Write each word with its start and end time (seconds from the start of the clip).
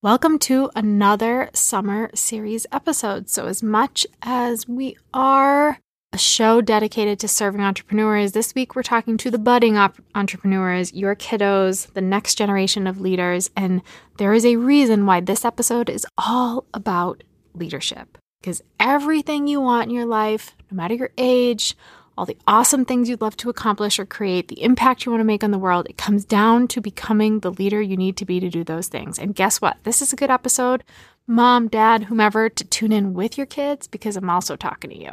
Welcome 0.00 0.38
to 0.40 0.70
another 0.76 1.50
summer 1.54 2.10
series 2.14 2.68
episode. 2.70 3.28
So, 3.28 3.46
as 3.46 3.64
much 3.64 4.06
as 4.22 4.68
we 4.68 4.96
are 5.12 5.80
a 6.12 6.18
show 6.18 6.60
dedicated 6.60 7.18
to 7.18 7.26
serving 7.26 7.62
entrepreneurs, 7.62 8.30
this 8.30 8.54
week 8.54 8.76
we're 8.76 8.84
talking 8.84 9.16
to 9.16 9.28
the 9.28 9.40
budding 9.40 9.76
op- 9.76 9.98
entrepreneurs, 10.14 10.92
your 10.92 11.16
kiddos, 11.16 11.92
the 11.94 12.00
next 12.00 12.36
generation 12.36 12.86
of 12.86 13.00
leaders. 13.00 13.50
And 13.56 13.82
there 14.18 14.32
is 14.34 14.46
a 14.46 14.54
reason 14.54 15.04
why 15.04 15.18
this 15.18 15.44
episode 15.44 15.90
is 15.90 16.06
all 16.16 16.64
about 16.72 17.24
leadership. 17.54 18.18
Because 18.40 18.62
everything 18.78 19.48
you 19.48 19.60
want 19.60 19.88
in 19.88 19.96
your 19.96 20.06
life, 20.06 20.54
no 20.70 20.76
matter 20.76 20.94
your 20.94 21.10
age, 21.18 21.76
all 22.18 22.26
the 22.26 22.36
awesome 22.48 22.84
things 22.84 23.08
you'd 23.08 23.20
love 23.20 23.36
to 23.36 23.48
accomplish 23.48 24.00
or 24.00 24.04
create, 24.04 24.48
the 24.48 24.60
impact 24.60 25.06
you 25.06 25.12
want 25.12 25.20
to 25.20 25.24
make 25.24 25.44
on 25.44 25.52
the 25.52 25.58
world, 25.58 25.86
it 25.88 25.96
comes 25.96 26.24
down 26.24 26.66
to 26.66 26.80
becoming 26.80 27.38
the 27.38 27.52
leader 27.52 27.80
you 27.80 27.96
need 27.96 28.16
to 28.16 28.24
be 28.24 28.40
to 28.40 28.50
do 28.50 28.64
those 28.64 28.88
things. 28.88 29.20
And 29.20 29.36
guess 29.36 29.60
what? 29.60 29.76
This 29.84 30.02
is 30.02 30.12
a 30.12 30.16
good 30.16 30.30
episode, 30.30 30.82
mom, 31.28 31.68
dad, 31.68 32.02
whomever, 32.04 32.48
to 32.48 32.64
tune 32.64 32.90
in 32.90 33.14
with 33.14 33.38
your 33.38 33.46
kids 33.46 33.86
because 33.86 34.16
I'm 34.16 34.28
also 34.28 34.56
talking 34.56 34.90
to 34.90 34.98
you. 34.98 35.12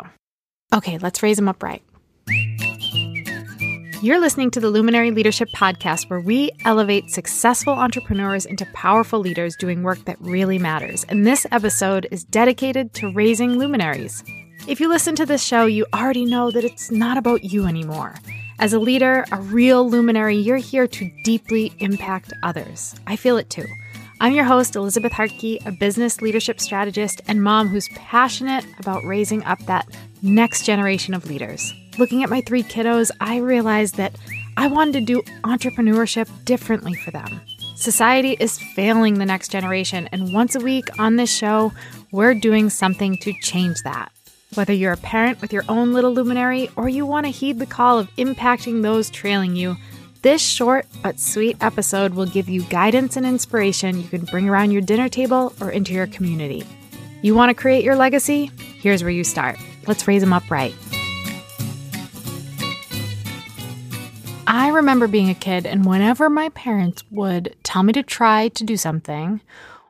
Okay, 0.73 0.98
let's 0.98 1.22
raise 1.22 1.38
them 1.38 1.48
up 1.48 1.62
right. 1.62 1.84
You're 4.02 4.20
listening 4.20 4.49
to 4.52 4.60
the 4.60 4.72
Luminary 4.72 5.12
Leadership 5.12 5.49
Podcast, 5.55 6.10
where 6.10 6.20
we 6.20 6.49
elevate 6.66 7.12
successful 7.12 7.74
entrepreneurs 7.74 8.48
into 8.48 8.66
powerful 8.74 9.20
leaders 9.20 9.55
doing 9.58 9.84
work 9.84 10.04
that 10.05 10.20
really 10.20 10.58
matters. 10.58 11.04
And 11.04 11.26
this 11.26 11.46
episode 11.52 12.08
is 12.10 12.24
dedicated 12.24 12.94
to 12.96 13.13
raising 13.13 13.60
luminaries. 13.60 14.24
If 14.68 14.80
you 14.80 14.90
listen 14.90 15.14
to 15.18 15.28
this 15.28 15.44
show, 15.44 15.68
you 15.68 15.86
already 15.94 16.26
know 16.26 16.50
that 16.50 16.64
it's 16.64 16.90
not 16.90 17.20
about 17.20 17.44
you 17.44 17.68
anymore. 17.68 18.16
As 18.58 18.74
a 18.74 18.80
leader, 18.80 19.24
a 19.32 19.40
real 19.40 19.88
luminary, 19.88 20.38
you're 20.38 20.58
here 20.58 20.88
to 20.88 21.12
deeply 21.24 21.72
impact 21.78 22.34
others. 22.41 22.96
I 23.05 23.16
feel 23.16 23.38
it 23.38 23.52
too. 23.52 23.68
I'm 24.20 24.34
your 24.34 24.46
host, 24.46 24.76
Elizabeth 24.76 25.12
Hartke, 25.12 25.64
a 25.68 25.72
business 25.72 26.20
leadership 26.20 26.60
strategist 26.60 27.22
and 27.28 27.44
mom 27.44 27.68
who's 27.68 27.90
passionate 27.90 28.66
about 28.80 29.04
raising 29.04 29.43
up 29.43 29.60
that 29.68 29.88
next 30.24 30.66
generation 30.66 31.13
of 31.13 31.30
leaders. 31.30 31.71
Looking 31.99 32.24
at 32.24 32.32
my 32.32 32.41
three 32.41 32.63
kiddos, 32.63 33.12
I 33.21 33.38
realized 33.38 33.98
that 33.98 34.16
I 34.58 34.66
wanted 34.66 34.93
to 34.93 35.02
do 35.02 35.21
entrepreneurship 35.43 36.27
differently 36.43 36.96
for 36.96 37.12
them. 37.12 37.40
Society 37.76 38.36
is 38.40 38.58
failing 38.74 39.20
the 39.20 39.27
next 39.27 39.49
generation, 39.49 40.10
and 40.12 40.34
once 40.34 40.55
a 40.55 40.60
week 40.60 40.88
on 40.98 41.18
this 41.18 41.32
show, 41.32 41.71
we're 42.12 42.34
doing 42.34 42.71
something 42.71 43.16
to 43.18 43.32
change 43.41 43.84
that. 43.84 44.12
Whether 44.56 44.72
you're 44.72 44.94
a 44.94 44.98
parent 44.98 45.42
with 45.42 45.52
your 45.52 45.66
own 45.68 45.92
little 45.92 46.14
luminary 46.14 46.70
or 46.78 46.88
you 46.88 47.06
want 47.06 47.26
to 47.26 47.32
heed 47.32 47.60
the 47.60 47.66
call 47.66 48.00
of 48.00 48.10
impacting 48.16 48.82
those 48.82 49.10
trailing 49.10 49.54
you, 49.58 49.76
this 50.22 50.42
short 50.42 50.88
but 51.04 51.20
sweet 51.20 51.58
episode 51.60 52.14
will 52.14 52.26
give 52.26 52.48
you 52.48 52.64
guidance 52.64 53.18
and 53.18 53.26
inspiration 53.26 54.02
you 54.02 54.08
can 54.08 54.24
bring 54.24 54.48
around 54.48 54.72
your 54.72 54.82
dinner 54.82 55.10
table 55.10 55.54
or 55.60 55.72
into 55.72 55.92
your 55.92 56.08
community. 56.08 56.64
You 57.22 57.36
want 57.36 57.50
to 57.50 57.54
create 57.54 57.84
your 57.84 57.98
legacy? 57.98 58.50
Here's 58.80 59.04
where 59.04 59.12
you 59.12 59.26
start. 59.26 59.60
Let's 59.88 60.08
raise 60.08 60.22
them 60.22 60.32
up 60.32 60.50
right. 60.50 60.74
I 64.48 64.70
remember 64.70 65.08
being 65.09 65.30
a 65.30 65.36
kid, 65.36 65.66
and 65.66 65.86
whenever 65.86 66.30
my 66.30 66.48
parents 66.50 67.03
would 67.12 67.56
tell 67.64 67.84
me 67.84 67.92
to 67.92 68.03
try 68.03 68.48
to 68.50 68.64
do 68.64 68.78
something, 68.78 69.42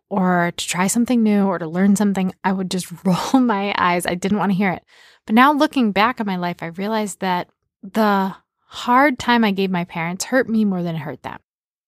or 0.09 0.53
to 0.55 0.67
try 0.67 0.87
something 0.87 1.23
new 1.23 1.45
or 1.45 1.59
to 1.59 1.67
learn 1.67 1.95
something, 1.95 2.33
I 2.43 2.51
would 2.51 2.71
just 2.71 2.91
roll 3.05 3.41
my 3.41 3.73
eyes. 3.77 4.05
I 4.05 4.15
didn't 4.15 4.37
want 4.37 4.51
to 4.51 4.57
hear 4.57 4.71
it. 4.71 4.83
But 5.25 5.35
now 5.35 5.53
looking 5.53 5.91
back 5.91 6.19
on 6.19 6.27
my 6.27 6.35
life, 6.35 6.57
I 6.61 6.67
realized 6.67 7.19
that 7.19 7.49
the 7.81 8.35
hard 8.67 9.19
time 9.19 9.43
I 9.43 9.51
gave 9.51 9.71
my 9.71 9.85
parents 9.85 10.25
hurt 10.25 10.49
me 10.49 10.65
more 10.65 10.83
than 10.83 10.95
it 10.95 10.99
hurt 10.99 11.23
them 11.23 11.39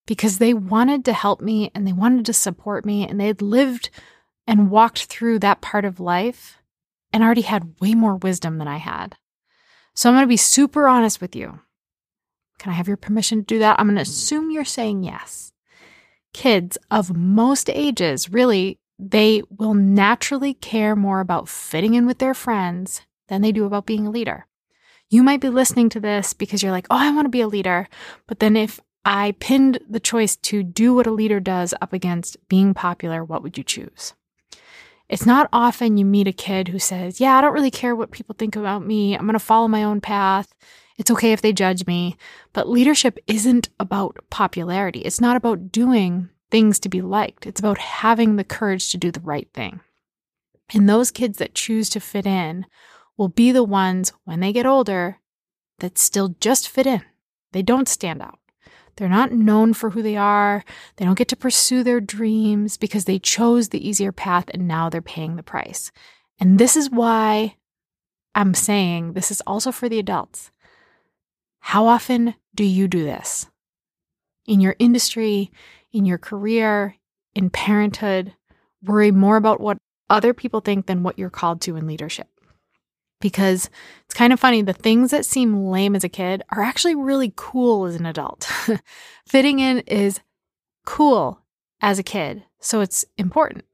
because 0.05 0.37
they 0.37 0.53
wanted 0.53 1.05
to 1.05 1.13
help 1.13 1.41
me 1.41 1.71
and 1.75 1.85
they 1.85 1.93
wanted 1.93 2.25
to 2.25 2.33
support 2.33 2.85
me 2.85 3.07
and 3.07 3.19
they 3.19 3.27
had 3.27 3.41
lived 3.41 3.89
and 4.47 4.71
walked 4.71 5.05
through 5.05 5.39
that 5.39 5.61
part 5.61 5.85
of 5.85 5.99
life 5.99 6.61
and 7.11 7.23
already 7.23 7.41
had 7.41 7.79
way 7.79 7.93
more 7.93 8.15
wisdom 8.15 8.57
than 8.57 8.67
I 8.67 8.77
had. 8.77 9.17
So 9.93 10.09
I'm 10.09 10.15
going 10.15 10.23
to 10.23 10.27
be 10.27 10.37
super 10.37 10.87
honest 10.87 11.19
with 11.19 11.35
you. 11.35 11.59
Can 12.57 12.71
I 12.71 12.75
have 12.75 12.87
your 12.87 12.97
permission 12.97 13.39
to 13.39 13.45
do 13.45 13.59
that? 13.59 13.79
I'm 13.79 13.87
going 13.87 13.95
to 13.95 14.01
assume 14.01 14.49
you're 14.49 14.65
saying 14.65 15.03
yes 15.03 15.51
kids 16.33 16.77
of 16.91 17.15
most 17.15 17.69
ages, 17.69 18.31
really, 18.31 18.79
they 18.99 19.43
will 19.49 19.73
naturally 19.73 20.53
care 20.53 20.95
more 20.95 21.19
about 21.19 21.49
fitting 21.49 21.93
in 21.93 22.05
with 22.05 22.17
their 22.19 22.33
friends 22.33 23.01
than 23.27 23.41
they 23.41 23.51
do 23.51 23.65
about 23.65 23.85
being 23.85 24.07
a 24.07 24.11
leader. 24.11 24.47
You 25.09 25.23
might 25.23 25.41
be 25.41 25.49
listening 25.49 25.89
to 25.89 25.99
this 25.99 26.33
because 26.33 26.61
you're 26.61 26.71
like, 26.71 26.87
oh, 26.89 26.97
I 26.97 27.11
want 27.11 27.25
to 27.25 27.29
be 27.29 27.41
a 27.41 27.47
leader. 27.47 27.87
But 28.27 28.39
then 28.39 28.57
if 28.57 28.79
I 29.05 29.35
pinned 29.39 29.79
the 29.89 30.01
choice 30.01 30.35
to 30.35 30.63
do 30.63 30.93
what 30.93 31.07
a 31.07 31.11
leader 31.11 31.39
does 31.39 31.73
up 31.79 31.93
against 31.93 32.35
being 32.49 32.73
popular, 32.73 33.23
what 33.23 33.41
would 33.41 33.57
you 33.57 33.63
choose? 33.63 34.13
It's 35.07 35.25
not 35.25 35.47
often 35.53 35.95
you 35.95 36.03
meet 36.03 36.27
a 36.27 36.33
kid 36.33 36.67
who 36.67 36.79
says, 36.79 37.21
Yeah, 37.21 37.37
I 37.37 37.41
don't 37.41 37.53
really 37.53 37.71
care 37.71 37.95
what 37.95 38.11
people 38.11 38.35
think 38.37 38.57
about 38.57 38.85
me. 38.85 39.15
I'm 39.15 39.21
going 39.21 39.33
to 39.33 39.39
follow 39.39 39.69
my 39.69 39.83
own 39.83 40.01
path. 40.01 40.53
It's 40.97 41.11
okay 41.11 41.31
if 41.31 41.41
they 41.41 41.53
judge 41.53 41.85
me. 41.85 42.17
But 42.53 42.69
leadership 42.69 43.19
isn't 43.27 43.69
about 43.79 44.17
popularity. 44.29 44.99
It's 45.01 45.21
not 45.21 45.37
about 45.37 45.71
doing 45.71 46.29
things 46.49 46.79
to 46.79 46.89
be 46.89 47.01
liked. 47.01 47.45
It's 47.45 47.59
about 47.59 47.77
having 47.77 48.35
the 48.35 48.43
courage 48.43 48.91
to 48.91 48.97
do 48.97 49.11
the 49.11 49.19
right 49.19 49.47
thing. 49.53 49.81
And 50.73 50.89
those 50.89 51.11
kids 51.11 51.37
that 51.37 51.55
choose 51.55 51.89
to 51.89 51.99
fit 51.99 52.25
in 52.25 52.65
will 53.15 53.29
be 53.29 53.51
the 53.51 53.63
ones 53.63 54.13
when 54.25 54.39
they 54.39 54.51
get 54.51 54.65
older 54.65 55.19
that 55.79 55.97
still 55.97 56.35
just 56.39 56.69
fit 56.69 56.87
in. 56.87 57.03
They 57.51 57.61
don't 57.61 57.87
stand 57.87 58.21
out. 58.21 58.39
They're 58.95 59.07
not 59.07 59.31
known 59.31 59.73
for 59.73 59.91
who 59.91 60.01
they 60.01 60.17
are. 60.17 60.63
They 60.95 61.05
don't 61.05 61.17
get 61.17 61.27
to 61.29 61.35
pursue 61.35 61.83
their 61.83 62.01
dreams 62.01 62.77
because 62.77 63.05
they 63.05 63.19
chose 63.19 63.69
the 63.69 63.87
easier 63.87 64.11
path 64.11 64.45
and 64.53 64.67
now 64.67 64.89
they're 64.89 65.01
paying 65.01 65.35
the 65.35 65.43
price. 65.43 65.91
And 66.39 66.57
this 66.57 66.75
is 66.75 66.89
why 66.89 67.55
I'm 68.33 68.53
saying 68.53 69.13
this 69.13 69.31
is 69.31 69.41
also 69.41 69.71
for 69.71 69.87
the 69.87 69.99
adults. 69.99 70.51
How 71.67 71.87
often 71.87 72.33
do 72.55 72.63
you 72.63 72.87
do 72.87 73.03
this? 73.03 73.45
In 74.45 74.61
your 74.61 74.77
industry, 74.79 75.51
in 75.91 76.05
your 76.05 76.17
career, 76.17 76.95
in 77.35 77.49
parenthood, 77.49 78.33
worry 78.81 79.11
more 79.11 79.35
about 79.35 79.59
what 79.59 79.77
other 80.09 80.33
people 80.33 80.61
think 80.61 80.85
than 80.85 81.03
what 81.03 81.19
you're 81.19 81.29
called 81.29 81.59
to 81.63 81.75
in 81.75 81.85
leadership. 81.85 82.29
Because 83.19 83.69
it's 84.05 84.15
kind 84.15 84.31
of 84.31 84.39
funny, 84.39 84.61
the 84.61 84.71
things 84.71 85.11
that 85.11 85.25
seem 85.25 85.65
lame 85.65 85.93
as 85.93 86.05
a 86.05 86.09
kid 86.09 86.41
are 86.53 86.63
actually 86.63 86.95
really 86.95 87.33
cool 87.35 87.83
as 87.83 87.95
an 87.95 88.05
adult. 88.05 88.49
Fitting 89.27 89.59
in 89.59 89.79
is 89.79 90.21
cool 90.85 91.41
as 91.81 91.99
a 91.99 92.03
kid, 92.03 92.45
so 92.61 92.79
it's 92.79 93.03
important. 93.17 93.65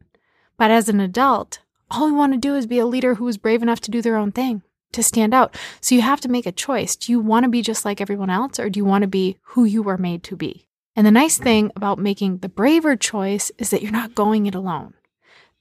But 0.58 0.72
as 0.72 0.90
an 0.90 1.00
adult, 1.00 1.60
all 1.92 2.08
we 2.08 2.12
want 2.12 2.34
to 2.34 2.40
do 2.40 2.56
is 2.56 2.66
be 2.66 2.80
a 2.80 2.88
leader 2.88 3.14
who 3.14 3.28
is 3.28 3.38
brave 3.38 3.62
enough 3.62 3.82
to 3.82 3.92
do 3.92 4.02
their 4.02 4.18
own 4.18 4.32
thing 4.32 4.64
to 4.94 5.04
stand 5.04 5.34
out. 5.34 5.56
So 5.82 5.96
you 5.96 6.02
have 6.02 6.22
to 6.22 6.30
make 6.30 6.46
a 6.46 6.52
choice. 6.52 6.96
Do 6.96 7.12
you 7.12 7.20
want 7.20 7.44
to 7.44 7.50
be 7.50 7.62
just 7.62 7.86
like 7.86 8.00
everyone 8.00 8.30
else 8.30 8.60
or 8.60 8.70
do 8.70 8.80
you 8.80 8.86
want 8.86 9.04
to 9.04 9.08
be 9.08 9.38
who 9.42 9.66
you 9.66 9.84
were 9.84 9.98
made 9.98 10.24
to 10.24 10.36
be? 10.36 10.68
And 10.96 11.06
the 11.08 11.12
nice 11.12 11.38
thing 11.38 11.72
about 11.76 12.00
making 12.00 12.38
the 12.38 12.50
braver 12.50 12.96
choice 12.96 13.52
is 13.58 13.72
that 13.72 13.82
you're 13.82 13.92
not 13.92 14.16
going 14.16 14.46
it 14.46 14.56
alone. 14.56 14.94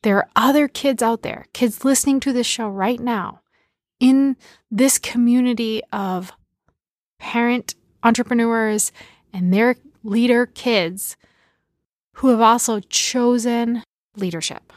There 0.02 0.18
are 0.18 0.28
other 0.36 0.68
kids 0.68 1.02
out 1.02 1.22
there, 1.22 1.46
kids 1.52 1.84
listening 1.84 2.20
to 2.20 2.32
this 2.32 2.46
show 2.46 2.68
right 2.68 3.00
now, 3.00 3.40
in 4.00 4.36
this 4.70 4.98
community 4.98 5.80
of 5.92 6.32
parent 7.18 7.76
entrepreneurs 8.02 8.90
and 9.32 9.54
their 9.54 9.76
leader 10.02 10.44
kids 10.44 11.16
who 12.14 12.28
have 12.28 12.40
also 12.40 12.80
chosen 12.80 13.84
leadership, 14.16 14.72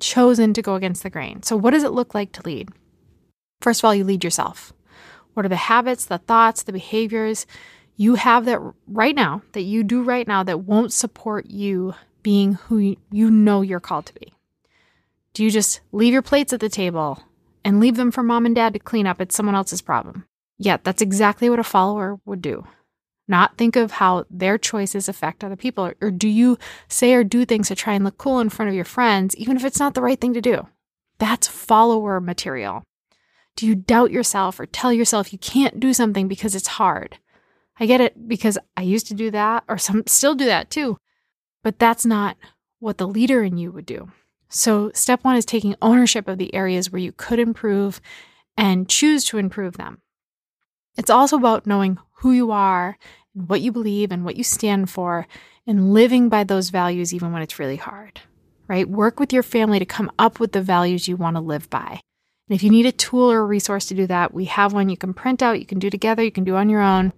chosen 0.00 0.54
to 0.54 0.62
go 0.62 0.74
against 0.74 1.02
the 1.02 1.10
grain. 1.10 1.42
So, 1.42 1.56
what 1.56 1.72
does 1.72 1.84
it 1.84 1.92
look 1.92 2.14
like 2.14 2.32
to 2.32 2.42
lead? 2.42 2.70
First 3.60 3.80
of 3.80 3.84
all, 3.84 3.94
you 3.94 4.04
lead 4.04 4.24
yourself. 4.24 4.72
What 5.34 5.46
are 5.46 5.50
the 5.50 5.56
habits, 5.56 6.06
the 6.06 6.18
thoughts, 6.18 6.62
the 6.62 6.72
behaviors 6.72 7.46
you 7.96 8.14
have 8.14 8.46
that 8.46 8.60
right 8.86 9.14
now, 9.14 9.42
that 9.52 9.62
you 9.62 9.84
do 9.84 10.02
right 10.02 10.26
now, 10.26 10.42
that 10.42 10.60
won't 10.60 10.92
support 10.92 11.46
you 11.46 11.94
being 12.22 12.54
who 12.54 12.96
you 13.10 13.30
know 13.30 13.60
you're 13.60 13.80
called 13.80 14.06
to 14.06 14.14
be? 14.14 14.32
Do 15.34 15.44
you 15.44 15.50
just 15.50 15.80
leave 15.92 16.12
your 16.12 16.22
plates 16.22 16.52
at 16.52 16.60
the 16.60 16.68
table 16.68 17.22
and 17.64 17.78
leave 17.78 17.96
them 17.96 18.10
for 18.10 18.22
mom 18.22 18.46
and 18.46 18.54
dad 18.54 18.72
to 18.72 18.78
clean 18.78 19.06
up? 19.06 19.20
It's 19.20 19.34
someone 19.34 19.54
else's 19.54 19.82
problem. 19.82 20.26
Yeah, 20.58 20.78
that's 20.82 21.02
exactly 21.02 21.48
what 21.48 21.58
a 21.58 21.64
follower 21.64 22.18
would 22.24 22.42
do. 22.42 22.66
Not 23.28 23.56
think 23.56 23.76
of 23.76 23.92
how 23.92 24.24
their 24.28 24.58
choices 24.58 25.08
affect 25.08 25.44
other 25.44 25.54
people. 25.54 25.92
Or 26.00 26.10
do 26.10 26.26
you 26.26 26.58
say 26.88 27.14
or 27.14 27.22
do 27.22 27.44
things 27.44 27.68
to 27.68 27.76
try 27.76 27.94
and 27.94 28.04
look 28.04 28.18
cool 28.18 28.40
in 28.40 28.48
front 28.48 28.70
of 28.70 28.74
your 28.74 28.84
friends, 28.84 29.36
even 29.36 29.56
if 29.56 29.64
it's 29.64 29.78
not 29.78 29.94
the 29.94 30.02
right 30.02 30.20
thing 30.20 30.34
to 30.34 30.40
do? 30.40 30.66
That's 31.18 31.46
follower 31.46 32.20
material. 32.20 32.82
Do 33.60 33.66
you 33.66 33.74
doubt 33.74 34.10
yourself 34.10 34.58
or 34.58 34.64
tell 34.64 34.90
yourself 34.90 35.34
you 35.34 35.38
can't 35.38 35.78
do 35.78 35.92
something 35.92 36.28
because 36.28 36.54
it's 36.54 36.66
hard? 36.66 37.18
I 37.78 37.84
get 37.84 38.00
it 38.00 38.26
because 38.26 38.56
I 38.74 38.80
used 38.80 39.06
to 39.08 39.14
do 39.14 39.30
that 39.32 39.64
or 39.68 39.76
some 39.76 40.04
still 40.06 40.34
do 40.34 40.46
that 40.46 40.70
too. 40.70 40.96
But 41.62 41.78
that's 41.78 42.06
not 42.06 42.38
what 42.78 42.96
the 42.96 43.06
leader 43.06 43.44
in 43.44 43.58
you 43.58 43.70
would 43.70 43.84
do. 43.84 44.12
So, 44.48 44.90
step 44.94 45.22
one 45.24 45.36
is 45.36 45.44
taking 45.44 45.76
ownership 45.82 46.26
of 46.26 46.38
the 46.38 46.54
areas 46.54 46.90
where 46.90 47.02
you 47.02 47.12
could 47.12 47.38
improve 47.38 48.00
and 48.56 48.88
choose 48.88 49.26
to 49.26 49.36
improve 49.36 49.76
them. 49.76 50.00
It's 50.96 51.10
also 51.10 51.36
about 51.36 51.66
knowing 51.66 51.98
who 52.20 52.32
you 52.32 52.52
are 52.52 52.96
and 53.34 53.46
what 53.46 53.60
you 53.60 53.72
believe 53.72 54.10
and 54.10 54.24
what 54.24 54.36
you 54.36 54.42
stand 54.42 54.88
for 54.88 55.26
and 55.66 55.92
living 55.92 56.30
by 56.30 56.44
those 56.44 56.70
values 56.70 57.12
even 57.12 57.30
when 57.30 57.42
it's 57.42 57.58
really 57.58 57.76
hard. 57.76 58.22
right? 58.68 58.88
Work 58.88 59.20
with 59.20 59.34
your 59.34 59.42
family 59.42 59.78
to 59.80 59.84
come 59.84 60.10
up 60.18 60.40
with 60.40 60.52
the 60.52 60.62
values 60.62 61.08
you 61.08 61.18
want 61.18 61.36
to 61.36 61.42
live 61.42 61.68
by. 61.68 62.00
And 62.50 62.56
if 62.56 62.62
you 62.64 62.70
need 62.70 62.84
a 62.84 62.92
tool 62.92 63.30
or 63.30 63.38
a 63.38 63.44
resource 63.44 63.86
to 63.86 63.94
do 63.94 64.08
that, 64.08 64.34
we 64.34 64.46
have 64.46 64.72
one 64.72 64.88
you 64.88 64.96
can 64.96 65.14
print 65.14 65.40
out, 65.40 65.60
you 65.60 65.66
can 65.66 65.78
do 65.78 65.88
together, 65.88 66.24
you 66.24 66.32
can 66.32 66.42
do 66.42 66.56
on 66.56 66.68
your 66.68 66.80
own. 66.80 67.12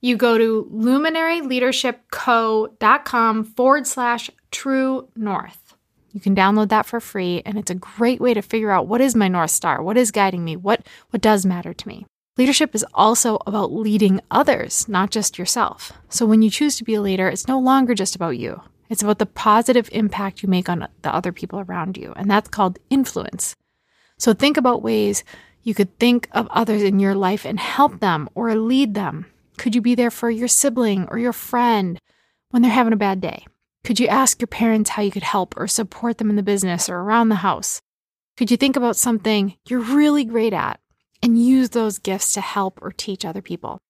You 0.00 0.16
go 0.16 0.38
to 0.38 0.66
luminaryleadershipco.com 0.72 3.44
forward 3.44 3.86
slash 3.86 4.30
true 4.50 5.10
north. 5.14 5.74
You 6.12 6.20
can 6.20 6.34
download 6.34 6.70
that 6.70 6.86
for 6.86 7.00
free, 7.00 7.42
and 7.44 7.58
it's 7.58 7.70
a 7.70 7.74
great 7.74 8.18
way 8.18 8.32
to 8.32 8.40
figure 8.40 8.70
out 8.70 8.86
what 8.86 9.02
is 9.02 9.14
my 9.14 9.28
North 9.28 9.50
Star, 9.50 9.82
what 9.82 9.98
is 9.98 10.10
guiding 10.10 10.42
me, 10.42 10.56
what, 10.56 10.86
what 11.10 11.20
does 11.20 11.44
matter 11.44 11.74
to 11.74 11.88
me. 11.88 12.06
Leadership 12.38 12.74
is 12.74 12.86
also 12.94 13.38
about 13.46 13.74
leading 13.74 14.22
others, 14.30 14.88
not 14.88 15.10
just 15.10 15.38
yourself. 15.38 15.92
So 16.08 16.24
when 16.24 16.40
you 16.40 16.48
choose 16.48 16.78
to 16.78 16.84
be 16.84 16.94
a 16.94 17.02
leader, 17.02 17.28
it's 17.28 17.46
no 17.46 17.58
longer 17.58 17.94
just 17.94 18.16
about 18.16 18.38
you. 18.38 18.62
It's 18.88 19.02
about 19.02 19.18
the 19.18 19.26
positive 19.26 19.90
impact 19.92 20.42
you 20.42 20.48
make 20.48 20.70
on 20.70 20.88
the 21.02 21.14
other 21.14 21.32
people 21.32 21.60
around 21.60 21.98
you, 21.98 22.14
and 22.16 22.30
that's 22.30 22.48
called 22.48 22.78
influence. 22.88 23.54
So 24.18 24.32
think 24.32 24.56
about 24.56 24.82
ways 24.82 25.24
you 25.62 25.74
could 25.74 25.98
think 25.98 26.28
of 26.32 26.48
others 26.50 26.82
in 26.82 27.00
your 27.00 27.14
life 27.14 27.44
and 27.44 27.58
help 27.58 28.00
them 28.00 28.28
or 28.34 28.54
lead 28.54 28.94
them. 28.94 29.26
Could 29.58 29.74
you 29.74 29.80
be 29.80 29.94
there 29.94 30.10
for 30.10 30.30
your 30.30 30.48
sibling 30.48 31.06
or 31.10 31.18
your 31.18 31.32
friend 31.32 32.00
when 32.50 32.62
they're 32.62 32.70
having 32.70 32.92
a 32.92 32.96
bad 32.96 33.20
day? 33.20 33.46
Could 33.84 34.00
you 34.00 34.08
ask 34.08 34.40
your 34.40 34.48
parents 34.48 34.90
how 34.90 35.02
you 35.02 35.10
could 35.10 35.22
help 35.22 35.54
or 35.56 35.68
support 35.68 36.18
them 36.18 36.30
in 36.30 36.36
the 36.36 36.42
business 36.42 36.88
or 36.88 36.96
around 36.96 37.28
the 37.28 37.36
house? 37.36 37.80
Could 38.36 38.50
you 38.50 38.56
think 38.56 38.76
about 38.76 38.96
something 38.96 39.56
you're 39.68 39.80
really 39.80 40.24
great 40.24 40.52
at 40.52 40.80
and 41.22 41.40
use 41.40 41.70
those 41.70 41.98
gifts 41.98 42.32
to 42.32 42.40
help 42.40 42.80
or 42.82 42.90
teach 42.90 43.24
other 43.24 43.42
people? 43.42 43.80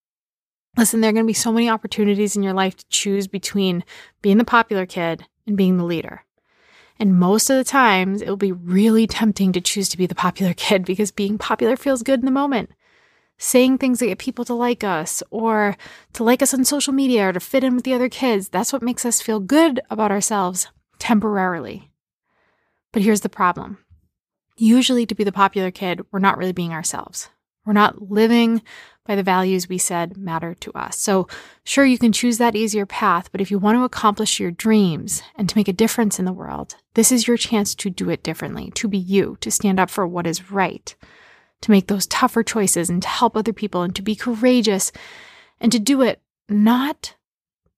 Listen, 0.77 1.01
there 1.01 1.09
are 1.09 1.15
going 1.15 1.25
to 1.25 1.27
be 1.27 1.33
so 1.33 1.51
many 1.51 1.71
opportunities 1.71 2.37
in 2.37 2.43
your 2.43 2.53
life 2.53 2.77
to 2.77 2.85
choose 2.91 3.27
between 3.27 3.85
being 4.21 4.37
the 4.37 4.45
popular 4.45 4.85
kid 4.85 5.25
and 5.47 5.57
being 5.57 5.79
the 5.79 5.85
leader. 5.85 6.26
And 6.99 7.19
most 7.19 7.51
of 7.51 7.57
the 7.57 7.65
times, 7.65 8.23
it 8.23 8.29
will 8.29 8.37
be 8.37 8.53
really 8.53 9.07
tempting 9.07 9.53
to 9.53 9.61
choose 9.61 9.89
to 9.91 9.99
be 9.99 10.07
the 10.07 10.15
popular 10.15 10.55
kid 10.57 10.85
because 10.85 11.11
being 11.11 11.39
popular 11.39 11.77
feels 11.77 12.03
good 12.03 12.21
in 12.21 12.27
the 12.27 12.31
moment 12.31 12.71
saying 13.39 13.79
things 13.79 13.99
that 13.99 14.07
get 14.07 14.19
people 14.19 14.45
to 14.47 14.55
like 14.55 14.83
us 14.83 15.23
or 15.31 15.77
to 16.15 16.25
like 16.25 16.43
us 16.43 16.55
on 16.55 16.65
social 16.65 16.93
media 16.93 17.29
or 17.29 17.33
to 17.33 17.41
fit 17.41 17.65
in 17.65 17.75
with 17.75 17.85
the 17.85 17.95
other 17.95 18.09
kids. 18.09 18.49
That's 18.49 18.73
what 18.73 18.83
makes 18.83 19.05
us 19.05 19.21
feel 19.21 19.41
good 19.41 19.81
about 19.91 20.11
ourselves 20.11 20.69
temporarily. 20.99 21.91
But 22.93 23.03
here's 23.03 23.21
the 23.21 23.29
problem 23.29 23.79
usually, 24.59 25.05
to 25.05 25.15
be 25.15 25.25
the 25.25 25.33
popular 25.33 25.71
kid, 25.71 26.01
we're 26.11 26.19
not 26.19 26.39
really 26.39 26.53
being 26.53 26.73
ourselves. 26.73 27.29
We're 27.67 27.75
not 27.75 28.11
living 28.11 28.63
by 29.07 29.15
the 29.15 29.23
values 29.23 29.69
we 29.69 29.79
said 29.79 30.17
matter 30.17 30.55
to 30.55 30.73
us. 30.73 30.99
So, 30.99 31.29
sure, 31.65 31.85
you 31.85 31.99
can 31.99 32.13
choose 32.13 32.39
that 32.39 32.57
easier 32.57 32.87
path, 32.87 33.31
but 33.33 33.41
if 33.41 33.51
you 33.51 33.59
want 33.59 33.79
to 33.79 33.85
accomplish 33.85 34.41
your 34.41 34.51
dreams 34.51 35.23
and 35.37 35.49
to 35.49 35.57
make 35.57 35.69
a 35.69 35.73
difference 35.73 36.19
in 36.19 36.25
the 36.25 36.33
world, 36.33 36.77
this 36.95 37.13
is 37.13 37.27
your 37.29 37.37
chance 37.37 37.75
to 37.77 37.91
do 37.91 38.11
it 38.11 38.23
differently, 38.23 38.71
to 38.73 38.89
be 38.89 38.99
you, 38.99 39.37
to 39.41 39.51
stand 39.51 39.79
up 39.79 39.91
for 39.91 40.07
what 40.07 40.27
is 40.27 40.51
right 40.51 40.95
to 41.63 41.71
make 41.71 41.87
those 41.87 42.07
tougher 42.07 42.43
choices 42.43 42.91
and 42.91 43.03
to 43.03 43.09
help 43.09 43.37
other 43.37 43.53
people 43.53 43.83
and 43.83 43.95
to 43.97 44.03
be 44.03 44.15
courageous 44.15 44.93
and 45.61 45.73
to 45.73 45.79
do 45.79 46.03
it 46.03 46.21
not 46.49 47.15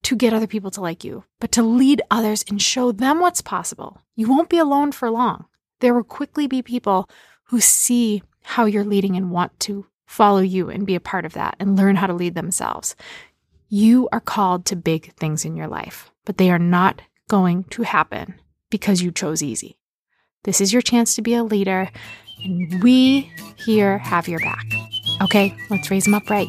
to 0.03 0.17
get 0.17 0.33
other 0.33 0.47
people 0.47 0.71
to 0.71 0.81
like 0.81 1.05
you, 1.05 1.25
but 1.41 1.53
to 1.53 1.63
lead 1.63 2.03
others 2.11 2.45
and 2.49 2.63
show 2.63 2.93
them 2.93 3.21
what's 3.21 3.41
possible. 3.41 4.01
You 4.15 4.29
won't 4.29 4.49
be 4.49 4.59
alone 4.59 4.93
for 4.93 5.11
long. 5.11 5.47
There 5.81 5.95
will 5.95 6.05
quickly 6.05 6.47
be 6.47 6.63
people 6.63 7.09
who 7.45 7.61
see 7.61 8.23
how 8.43 8.65
you're 8.65 8.85
leading 8.85 9.17
and 9.17 9.31
want 9.31 9.59
to 9.61 9.87
follow 10.08 10.40
you 10.40 10.70
and 10.70 10.87
be 10.87 10.94
a 10.94 11.00
part 11.00 11.25
of 11.25 11.34
that 11.34 11.55
and 11.60 11.76
learn 11.76 11.94
how 11.94 12.06
to 12.06 12.14
lead 12.14 12.34
themselves. 12.34 12.96
You 13.69 14.08
are 14.10 14.20
called 14.20 14.64
to 14.66 14.76
big 14.76 15.12
things 15.14 15.44
in 15.44 15.55
your 15.55 15.69
life, 15.69 16.10
but 16.25 16.38
they 16.38 16.50
are 16.50 16.58
not 16.58 17.02
going 17.28 17.64
to 17.64 17.82
happen 17.82 18.34
because 18.70 19.02
you 19.02 19.12
chose 19.12 19.43
easy. 19.43 19.78
This 20.44 20.62
is 20.62 20.72
your 20.72 20.82
chance 20.82 21.14
to 21.14 21.22
be 21.22 21.34
a 21.34 21.44
leader 21.44 21.90
and 22.43 22.82
we 22.82 23.31
here 23.56 23.99
have 23.99 24.28
your 24.28 24.40
back. 24.40 24.64
Okay, 25.20 25.55
let's 25.69 25.90
raise 25.90 26.05
them 26.05 26.14
up 26.14 26.31
right. 26.31 26.49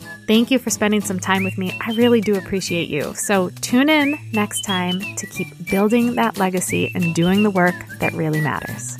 Thank 0.31 0.49
you 0.49 0.59
for 0.59 0.69
spending 0.69 1.01
some 1.01 1.19
time 1.19 1.43
with 1.43 1.57
me. 1.57 1.77
I 1.85 1.91
really 1.91 2.21
do 2.21 2.37
appreciate 2.37 2.87
you. 2.87 3.13
So 3.15 3.49
tune 3.59 3.89
in 3.89 4.17
next 4.31 4.61
time 4.61 5.01
to 5.17 5.27
keep 5.27 5.69
building 5.69 6.15
that 6.15 6.37
legacy 6.37 6.89
and 6.95 7.13
doing 7.13 7.43
the 7.43 7.49
work 7.49 7.75
that 7.99 8.13
really 8.13 8.39
matters. 8.39 8.97